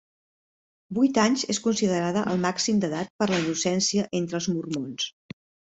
[0.97, 5.11] Vuit anys és considerada el màxim d'edat per la innocència entre els mormons.